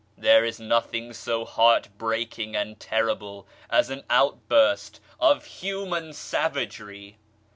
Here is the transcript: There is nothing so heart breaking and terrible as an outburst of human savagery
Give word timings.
There 0.17 0.43
is 0.43 0.59
nothing 0.59 1.13
so 1.13 1.45
heart 1.45 1.89
breaking 1.99 2.55
and 2.55 2.79
terrible 2.79 3.47
as 3.69 3.91
an 3.91 4.01
outburst 4.09 4.99
of 5.19 5.45
human 5.45 6.13
savagery 6.13 7.19